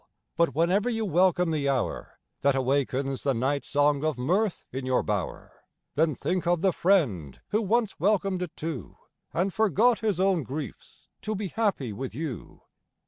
[0.35, 5.03] —but whenever you welcome the hour That awakens the night song of mirth in your
[5.03, 8.95] bower, MOORE 34 T Then think of the friend who once welcomed it too,
[9.31, 12.63] And forgot his own griefs to be happy with you.